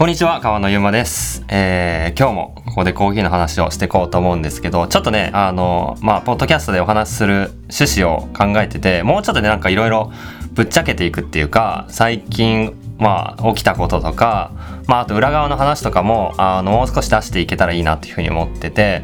[0.00, 1.44] こんにちは、川野ゆうまです。
[1.48, 10.10] えー、今日もここでコーヒーの話をしていこうと思うんですけど、ちょっとね、あの、まあ、ポッドキャストでお話しする趣旨を考えてて、もうちょっとね、なんかいろいろ
[10.54, 14.52] ぶっちゃけていくっていうか、最近、まあ、起きたこととか、
[14.86, 19.02] まあ、あと裏側の話とかも、あの、もう少し出していけたらいいなっていうふうに思ってて、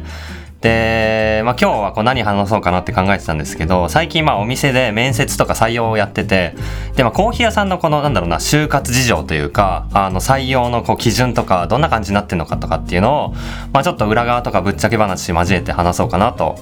[0.61, 6.55] で、まあ、今日はこう何話そうかなって考えてたんですけど最近まあお店で面接とか採用をやってて
[6.95, 13.33] で、まあ、コーヒー屋さんのこのなんだろうな就活事情というかあの採用のこう基準とかどんな感じになってるのかとかっていうのを、
[13.71, 16.57] まあ、ちょっと裏側とかぶっちゃけ話交えて話そうかなと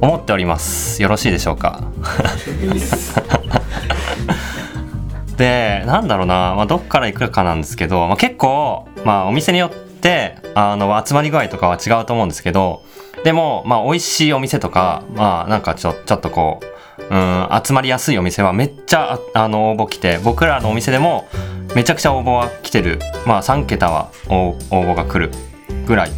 [0.00, 1.02] 思っております。
[1.02, 1.82] よろしいでしょうか？
[5.36, 12.82] でなんだろうな、まあ、どっから行くかなんですけど、まあ、結構、まあ、お店によってあの集まり具合とかは違うと思うんですけど
[13.24, 16.66] でも、まあ、美味しいお店とか、まあ、なんかちょ、ちょっとこう、
[17.10, 21.28] うん、集まりやすいお店はめっちゃ、ああの、応募来て、僕らのお店でも、
[21.74, 22.98] めちゃくちゃ応募は来てる。
[23.26, 25.32] まあ、3桁は応募が来る
[25.86, 26.10] ぐらい。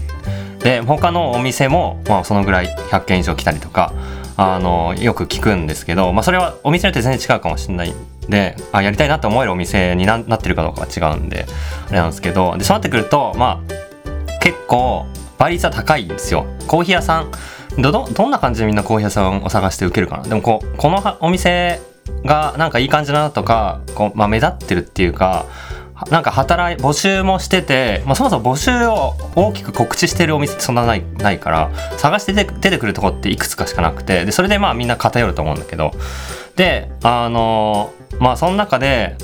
[0.60, 3.92] で、他のお店も、まあ、そのぐらい100件以上来たりとか、
[4.36, 7.94] あの、よく聞くんですけど、まあ、それはお店によって全然違うかもしれない
[8.28, 11.46] で、あ、やりたいなって思えるお店にななってるかどうかは違うんで、
[11.88, 15.06] あれなんですけど、で、そうなってくると、まあ、結構、
[15.38, 16.46] 倍率は高いんですよ。
[16.66, 17.30] コーヒー屋さん。
[17.78, 20.24] どどんな感じでみんなコーヒー屋さんを探して受けるかな。
[20.24, 21.80] でもこうこのお店
[22.24, 25.46] がなんかいい感じだなとかこう、まあ、目立ってるっていうか
[26.10, 35.92] なんか働い募集もしてて、まあ、そもそも募集を大きく告知してるお店ってそんなないないから探して出て出てくるとこっていくつかしかなくてでそれでまあみんな偏ると思うんだけど。
[36.58, 39.16] であのまあその中で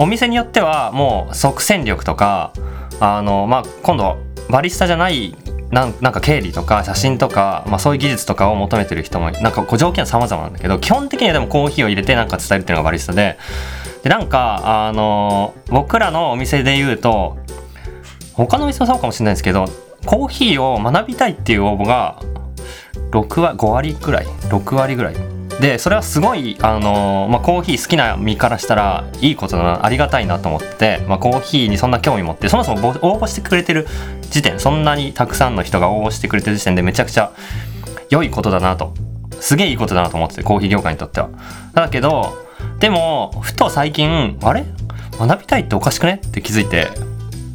[0.00, 2.52] お店によってはもう即戦力とか
[2.98, 4.18] あのまあ今度
[4.50, 5.34] バリスタじゃない
[5.70, 13.36] なんなんか経理とか写真とか、まあ、そういう技術とかを求めてる人もなんかこう条件は様々なんだけど基本的にはでもコーヒーを入れてなんか伝えるっていうのがバリスタで
[14.04, 17.36] でなんかあの僕らのお店で言うと
[18.34, 19.64] 他のお店もそうかもしれないですけど
[20.04, 22.20] コーヒーを学びたいっていう応募が
[23.10, 33.86] 6割5割ぐらい6割ぐらいでそれはすごい、あのまあ、コーヒー好きな身からしたらいいことだなありがたいなと思って、まあ、コーヒーにそんな興味持ってそもそも応募してくれてる
[34.30, 37.32] 時点そんなにたくさんの人が応募してくれてる時点でめちゃくちゃ
[38.10, 38.92] 良いことだなと
[39.40, 41.30] すげえいいことだなと思っててコーヒー業界にとっては。
[41.72, 42.46] だけど
[42.78, 44.64] でもふと最近あれ？
[45.18, 46.20] 学びたいっておかしくね？
[46.26, 46.88] って気づいて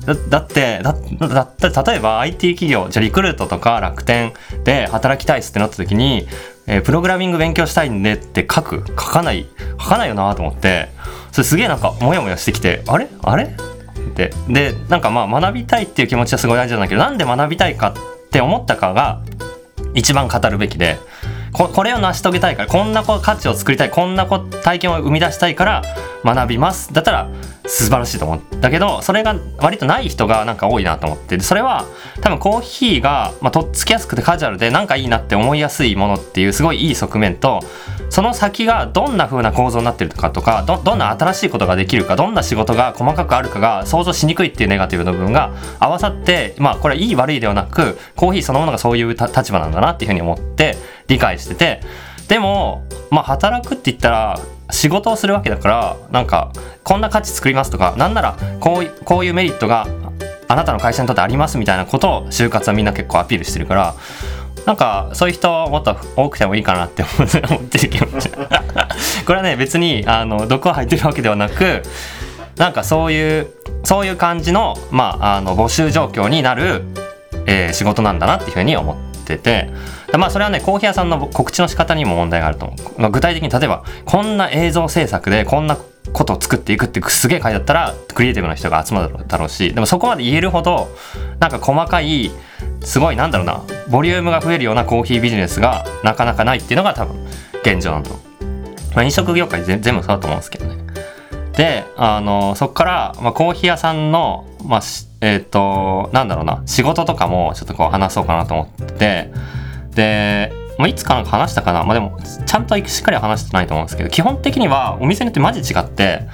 [0.06, 0.94] だだってだ
[1.28, 4.34] だって例えば IT 企業じゃリクルートとか楽天
[4.64, 6.28] で働きたいっすってなった時に、
[6.72, 8.84] えープログラミング勉強したいんでって書く？
[8.88, 9.46] 書かない
[9.80, 10.88] 書かないよなと思って。
[11.34, 13.10] それすげえなんかモヤモヤしてきてあれ？
[13.22, 13.44] あれ？
[13.44, 14.32] って。
[14.48, 19.22] でなんかまあ学びたいっていう気持ちはすごい大事なんだけどなんで学びたいかって思ったかが
[19.94, 20.98] 一番語るべきで
[21.52, 25.84] ここれを成し遂げたいからこんな価値を作りたいこんな体験を生み出したいから
[26.24, 26.94] 学びます。
[26.94, 27.30] だったら
[27.66, 31.40] 素晴らしいと思うだけどそれが割とない人がなんか多いなと思って。
[31.40, 31.86] それは
[32.22, 37.62] 多分コーヒーが、まあ、とっつきやすくてカジュアルでなんかいいなって思いやすいものっていうすごいいい側面と
[38.10, 50.76] その先がどんな風な構造になってるかとかどどんな新しいことができるかどんな仕事が細かくあるかが想像しにくいっていうネガティブの部分が合わさってまあこれはいい悪いではなくコーヒーそのものがそういう立場なんだなっていうふうに思って
[51.08, 51.82] 理解してて。
[52.28, 54.40] でもまあ働くって言ったら
[54.72, 56.52] 仕事をするわけだからなんか
[56.84, 59.86] こんな価値作りますとかなんならこうこういうメリットが
[60.48, 63.96] あなたの会社にとってありますみたいなことを就活はみんな結構アピールしてるから
[64.66, 71.84] なんかそういう人もっと多くてもいいかなって思ってる気持ちこれはね別にあの毒を吐いてるわけではなく
[72.58, 73.48] なんかそういう
[73.84, 76.84] そういう感じの,、まあ、あの募集状況になる、
[77.48, 79.70] えー仕事なんだなっていうふうに思ってて
[80.18, 85.78] まあそれはねコーヒー屋さんの告知の仕方にも問題があると思う、まあ、具体的に例えばこんな映像制作でこんな
[86.14, 90.90] ことを作っていくってすげえ書いてあったらクリエイティブな人が集まるだろうしでもそこまで言えるほど
[91.40, 92.32] なんか細かい
[92.82, 97.26] すごいなんだろうなボリュームが増えるようなコーヒービジネスがなかなかないっていうのが多分
[97.62, 100.82] 現状なんだと思う、まあ、飲食業界全部そうだと思うんですけどね。
[101.54, 104.82] であのそこから、まあ、コーヒー屋さんの、まあ
[105.20, 109.32] えっ、となんだろうな仕事とかもちょっとこう話そうかなと思ってて
[109.96, 116.28] で、まあ、いつかなんか話したかな、まあ、でもちゃんとしっかり話してないと思うんですけど基本的にはお店によってマジ違って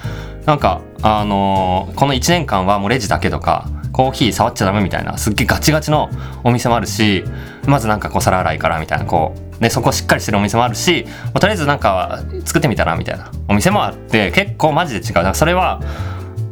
[0.45, 6.09] なんかあのこの1年間はもうレジだけとかコーヒー触っちゃダメみたいなすっげえガチガチの
[6.43, 7.23] お店もあるし
[7.67, 15.35] まずなんかこう皿洗いからみたいなこう、ね、そこしっかりしてるお店もあるし、まあとりあえずなんか作ってみたらみたいなお店もあって結構マジで違う。
[15.35, 15.81] それは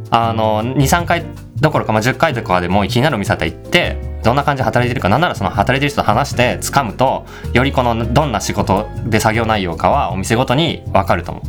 [0.10, 1.24] あの23回
[1.62, 11.44] どころか、まあ、10回とかでも気になるお店だったら行ってどんな感じで働いてるかなんならその働いてる人と話して掴むとよりこのどんな仕事で作業内容かはお店ごとに分かると思う。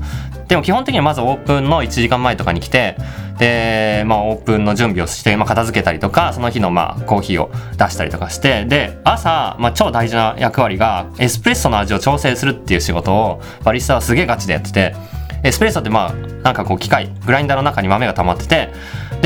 [0.49, 2.97] でも基本的にはまずオープンの1時間前とかに来て
[3.39, 14.95] で、まあ、オープンの準備をして、まあ、片付けたりとかその日のまあコーヒーを出したりとかしてで朝、まあ、超大事な役割がエスプレッソの味を調整するっていう仕事をバリスタはすげえガチでやってて
[15.43, 16.13] エスプレッソってまあ
[16.43, 18.73] なんかこう機械グラインダーの中に豆が溜まってて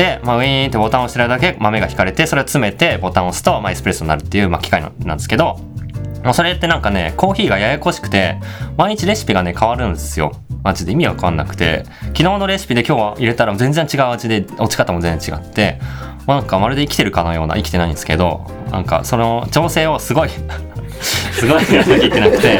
[0.01, 5.59] で、まあ、ウィーンってボタンを押してるだけ豆が引かれてそれを詰めてボタンを押すと、まあ、エスプレッソになるっていう、まあ、機械なんですけど
[6.23, 8.39] もうそれってなんかねコーヒーがややこしくて
[8.77, 10.31] 毎日レシピがね変わるんですよ。
[10.63, 11.83] マジで意味わかんなくて。
[12.09, 15.79] 昨日のレシピで今日は入れたら全然違う味で落ち方も全然違って
[16.27, 20.29] なんかまるで生きてるかのような生きてないんですけどなんかその調整をすごい
[21.33, 22.59] すごいやらなきゃいけなくて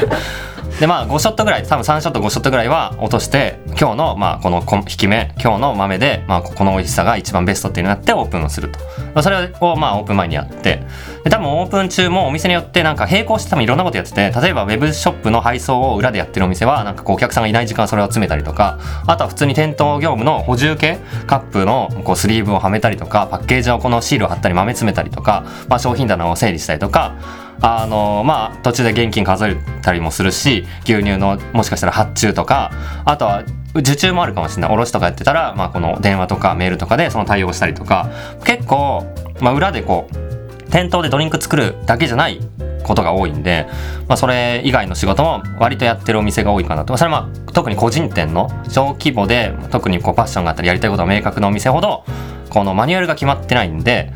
[0.79, 8.79] でまあ5ショットぐらい多分3ショット5ショットぐらいは落として今日のまあこの引き目今日の豆でまあここの美味しさが一番ベストっていうのをやってオープンをすると。
[9.21, 10.81] それをまあオープン前にやって。
[11.23, 20.97] で多分オープン中もお店によってなんか並行して多分いろんなことやってて例えばウェブショップの配送を裏でやってるお店はなんかこうお客さんがいない時間それを詰めたりとかあとは普通に店頭業務の補充系
[21.27, 27.15] カップのこうスリーブをはめたりとかパッケージをこのシールを貼ったり豆詰めたりとか、まあ、商品棚を整理したりとか
[27.61, 32.71] あのまあ途中で現金数えたりもするし牛乳のもしかしたら発注とか
[33.05, 33.43] あとは
[33.75, 34.73] 受注もあるかもしれない。
[34.73, 38.09] 卸とかやってたら、まあ、この電話とかメールとかでその対応したりとか
[38.43, 39.05] 結構、
[39.39, 42.39] まあ、裏でこう店頭でドリンク作るだけじゃない
[42.83, 43.67] ことが多いんで、
[44.07, 46.97] まあ、それ以外の仕事も割とやってるお店が多いかなと。
[46.97, 52.03] それはまあ特に個人店の小規模で特にこうパッションがあったりやりたいことが明確なお店ほど
[52.49, 54.11] このマニュアルが決まってないんで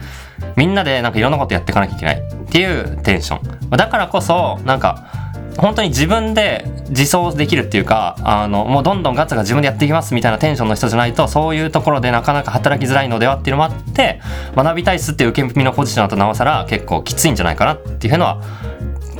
[0.57, 2.21] みんなでなんかいろんなことやっていかなきゃいけない。
[2.56, 5.12] っていうテンションだからこそなんか
[5.57, 14.22] 本当に自分で自走できるっていうかあのもうどんどんガツが自分でやっていきますみたいなテンションの人じゃないとそういうところでなかなか働きづらいのではっていうのもあって
[14.56, 18.42] 学びたいっすっていう受け身のポジションだとなおさら結構きついんじゃないかなっていうのは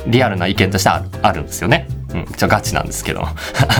[0.06, 1.88] リアルな意見としてあるあるんですよね。
[2.14, 3.26] うん、ちょガチなんですけど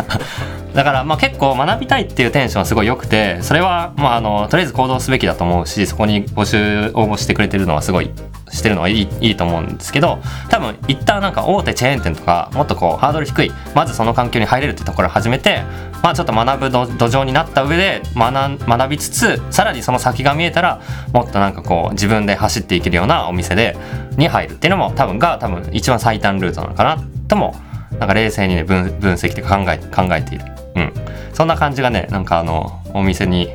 [0.75, 8.11] だからまあ結構学びたいっていうテンションはすごい良くてそれはまああのとりあえず行動すべきだと思うしそこに募集応募してくれてるのはすごい
[8.50, 15.62] してるのはいいいいと思うんですけど多分一旦なんか大手チェーン店とかもっとこうハードル低いまずその環境に入れるってところを始めて
[16.02, 20.81] まあちょっと学ぶ土壌になった上で学学びつつさらにその先が見えたら
[21.12, 23.76] もっとなんかこう自分で走っていけるようなお店で
[24.16, 27.56] に入るっていうのも多分が多分一番最短ルートなのかなとも
[27.98, 30.44] なんか冷静にね分分析で考え考えている、
[30.76, 30.93] うん、
[31.32, 33.48] そんな感じがねなんかあのお店に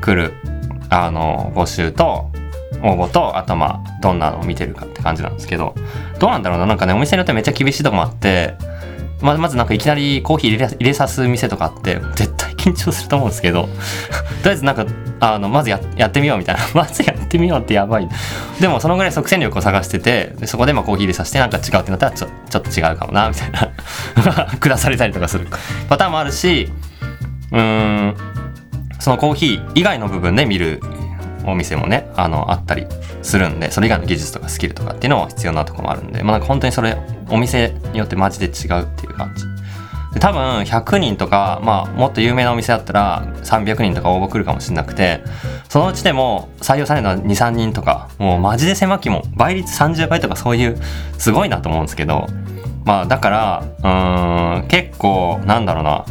[0.00, 0.32] 来る
[0.90, 2.30] あの募集と
[2.84, 5.74] 応募とあとまあどんなのを見てるかって感じなんですけど
[6.18, 6.66] どうなんだろうな。
[6.66, 8.54] なんかねお店によってめっちゃ厳しいとこもあって
[9.22, 13.68] ままずなんかいきなりコーヒー入れ入れさす店とかあって絶対緊張すると思うんですけど
[14.42, 14.86] とりあえずなんか
[15.20, 16.62] あのまずややってみようみたいな。
[16.74, 18.08] まずやってみようってやばい。
[18.60, 23.70] でもそのぐらい即戦力を探しててそこでまあコーヒー入れさせてなんか違うってなったらちょちょっと違うかもなみたいな。
[24.60, 25.48] 下されたりとかする。
[25.88, 26.70] パターンもあるし
[27.52, 28.14] うん
[28.98, 30.80] そのコーヒー以外の部分で見る
[31.46, 32.86] お店もねあのあったり
[33.22, 36.96] するんでそれ以外の技術とかスキルとかっていうのも必要なとこもあるんでまあなんか本当にそれ
[37.28, 39.44] お店によってマジで違うっていう感じ。
[40.14, 45.24] で多分100人とか、まあ、もっと有名なお店だったら300人とか応募来るかもしれなくて
[45.68, 50.78] そのうちでも採用されるのは23人とかもうマジで狭きも倍率30倍とかそういう
[51.18, 52.28] すごいなと思うんですけど
[52.84, 53.30] まあだか
[53.82, 56.04] らうん結構なんだろうな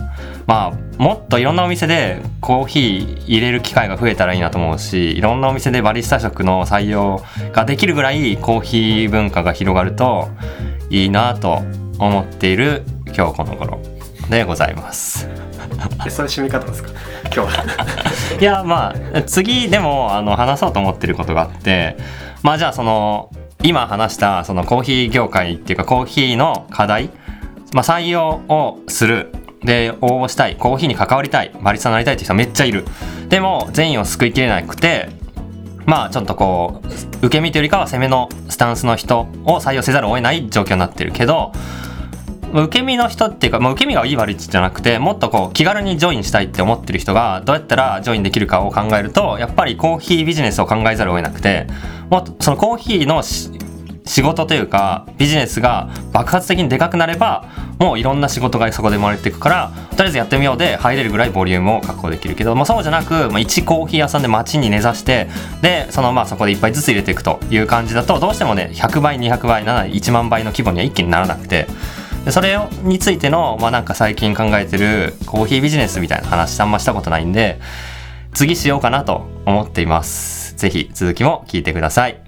[0.45, 10.29] まあもっといろんなお店でコーヒー入れる機会が増えたらいいなと思うしいろんなお店でバリスタ職の採用ができるぐらいコーヒー文化が広がると
[10.89, 11.61] いいなと
[11.99, 12.83] 思っている
[13.15, 13.79] 今日この頃
[14.29, 15.27] でございます。
[16.09, 16.89] そういう締め方ですか？
[17.33, 17.63] 今日は。
[18.39, 21.97] いやまあ次でもあの話そうと思ってることがあって
[22.41, 23.29] まあじゃあその
[23.63, 27.09] 今話したそのコーヒー業界っていうかコーヒーの課題、
[27.73, 29.31] まあ、採用をする
[29.63, 32.85] で応募したいコーヒーに関わりたいバリスタになりたいって人めっちゃいる。
[33.29, 35.09] でも全員を救いきれなくて
[35.85, 41.51] まあちょっとこう受け身というよりかは攻めのスタンスの人を採用せざるを得ない状況になってるけど
[42.53, 51.65] 受け身の人っていうか、まあ、受け身がいい悪いじゃなくてもっとこう気軽にジョインしたいって思ってる人がどうやったらジョインできるかを考えるとやっぱりコーヒービジネスを考えざるを得なくて
[52.11, 53.23] もっとそのコーヒーの
[54.05, 57.45] 仕事というかビジネスが爆発的にでかくなれば
[57.79, 65.29] もういろんな仕事がそこで生まれていくからとりあえずやってみようで入れるぐらいボリュームを確保できるけど、まあ、そうじゃなく、まあ、1コーヒー屋さんで街に根ざして
[65.61, 71.67] でそのまあそこでいっぱいずつ入れていくという感じだとどうしてもね100倍200倍7 1万倍の規模には一気にならなくて。
[72.25, 77.59] でそれについての、まあ、なんか最近考えてるコーヒービジネスみたいな話あんましたことないんで
[78.33, 80.55] 次しようかなと思っています。
[80.55, 82.22] ぜひ続きも聞いてください。